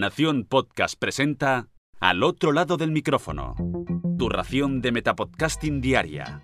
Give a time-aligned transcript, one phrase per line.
[0.00, 1.68] Nación Podcast presenta
[2.00, 3.54] Al otro lado del micrófono.
[4.18, 6.40] Tu ración de Metapodcasting Diaria.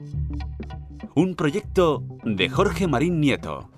[1.15, 3.71] Un proyecto de Jorge Marín Nieto.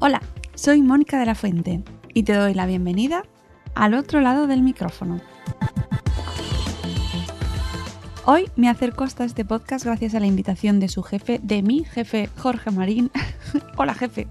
[0.00, 0.20] Hola,
[0.56, 1.84] soy Mónica de la Fuente
[2.14, 3.22] y te doy la bienvenida
[3.76, 5.20] al otro lado del micrófono.
[8.26, 11.84] Hoy me acerco hasta este podcast gracias a la invitación de su jefe, de mi
[11.84, 13.10] jefe Jorge Marín.
[13.78, 14.28] Hola jefe.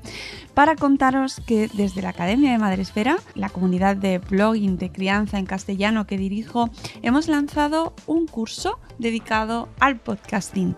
[0.53, 5.47] Para contaros que desde la Academia de Madresfera, la comunidad de blogging de crianza en
[5.47, 6.69] castellano que dirijo,
[7.01, 10.75] hemos lanzado un curso dedicado al podcasting.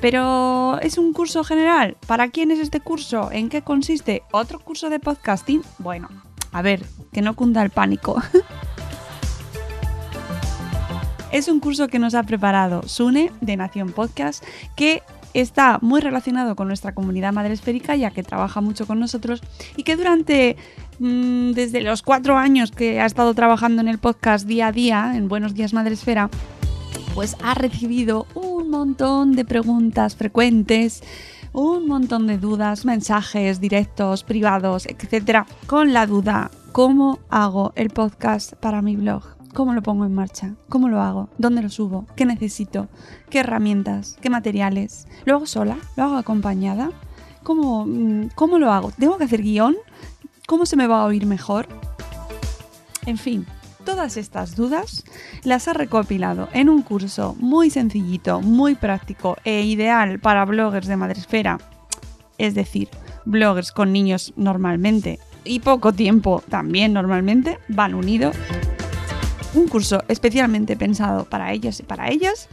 [0.00, 1.96] Pero es un curso general.
[2.08, 3.30] ¿Para quién es este curso?
[3.30, 4.22] ¿En qué consiste?
[4.32, 5.62] ¿Otro curso de podcasting?
[5.78, 6.08] Bueno,
[6.50, 8.20] a ver, que no cunda el pánico.
[11.34, 14.44] Es un curso que nos ha preparado Sune de Nación Podcast,
[14.76, 15.02] que
[15.32, 19.42] está muy relacionado con nuestra comunidad madresférica, ya que trabaja mucho con nosotros
[19.76, 20.56] y que durante
[21.00, 25.14] mm, desde los cuatro años que ha estado trabajando en el podcast día a día,
[25.16, 26.30] en Buenos Días Madresfera,
[27.16, 31.02] pues ha recibido un montón de preguntas frecuentes
[31.52, 38.54] un montón de dudas, mensajes directos, privados, etcétera, con la duda, ¿cómo hago el podcast
[38.54, 39.43] para mi blog?
[39.54, 40.56] ¿Cómo lo pongo en marcha?
[40.68, 41.28] ¿Cómo lo hago?
[41.38, 42.06] ¿Dónde lo subo?
[42.16, 42.88] ¿Qué necesito?
[43.30, 44.18] ¿Qué herramientas?
[44.20, 45.06] ¿Qué materiales?
[45.26, 45.78] ¿Lo hago sola?
[45.96, 46.90] ¿Lo hago acompañada?
[47.44, 48.90] ¿Cómo, mm, cómo lo hago?
[48.90, 49.76] ¿Tengo que hacer guion?
[50.48, 51.68] ¿Cómo se me va a oír mejor?
[53.06, 53.46] En fin,
[53.84, 55.04] todas estas dudas
[55.44, 60.96] las ha recopilado en un curso muy sencillito, muy práctico e ideal para bloggers de
[60.96, 61.58] Madresfera,
[62.38, 62.88] es decir,
[63.24, 68.34] bloggers con niños normalmente y poco tiempo también normalmente van unidos
[69.54, 72.48] un curso especialmente pensado para ellos y para ellas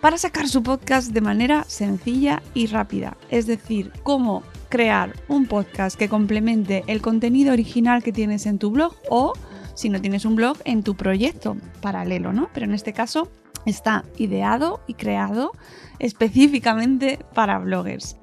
[0.00, 3.16] para sacar su podcast de manera sencilla y rápida.
[3.30, 8.70] Es decir, cómo crear un podcast que complemente el contenido original que tienes en tu
[8.70, 9.32] blog o,
[9.74, 12.48] si no tienes un blog, en tu proyecto paralelo, ¿no?
[12.52, 13.30] Pero en este caso
[13.64, 15.52] está ideado y creado
[15.98, 18.16] específicamente para bloggers.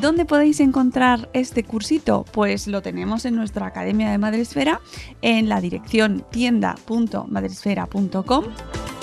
[0.00, 2.24] ¿Dónde podéis encontrar este cursito?
[2.32, 4.80] Pues lo tenemos en nuestra Academia de Madresfera
[5.22, 8.44] en la dirección tienda.madresfera.com.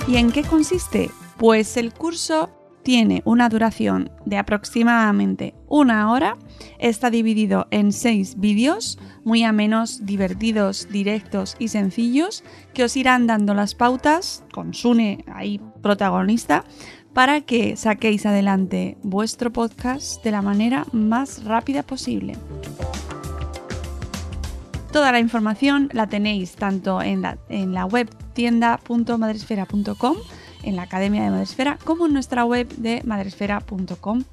[0.08, 1.12] ¿Y en qué consiste?
[1.36, 2.50] Pues el curso
[2.82, 6.38] tiene una duración de aproximadamente una hora,
[6.78, 12.44] está dividido en seis vídeos muy amenos, divertidos, directos y sencillos
[12.76, 16.64] que os irán dando las pautas, con Sune ahí protagonista,
[17.16, 22.36] para que saquéis adelante vuestro podcast de la manera más rápida posible.
[24.92, 30.18] Toda la información la tenéis tanto en la, web tienda.madresfera.com,
[30.64, 34.24] en la Academia de Madresfera, como en nuestra web de madresfera.com.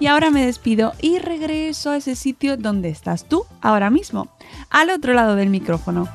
[0.00, 4.26] Y ahora me despido y regreso a ese sitio donde estás tú ahora mismo,
[4.70, 6.08] al otro lado del micrófono.